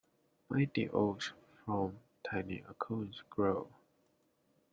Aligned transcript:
Mighty 0.49 0.89
oaks 0.89 1.31
from 1.63 1.99
tiny 2.23 2.63
acorns 2.67 3.21
grow. 3.29 3.69